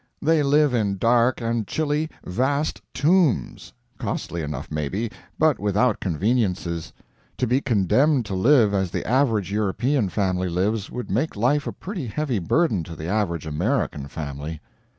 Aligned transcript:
They 0.19 0.41
live 0.41 0.73
in 0.73 0.97
dark 0.97 1.41
and 1.41 1.67
chilly 1.67 2.09
vast 2.25 2.81
tombs 2.91 3.71
costly 3.99 4.41
enough, 4.41 4.71
maybe, 4.71 5.11
but 5.37 5.59
without 5.59 5.99
conveniences. 5.99 6.91
To 7.37 7.45
be 7.45 7.61
condemned 7.61 8.25
to 8.25 8.33
live 8.33 8.73
as 8.73 8.89
the 8.89 9.07
average 9.07 9.51
European 9.51 10.09
family 10.09 10.49
lives 10.49 10.89
would 10.89 11.11
make 11.11 11.35
life 11.35 11.67
a 11.67 11.71
pretty 11.71 12.07
heavy 12.07 12.39
burden 12.39 12.83
to 12.85 12.95
the 12.95 13.05
average 13.05 13.45
American 13.45 14.07
family. 14.07 14.59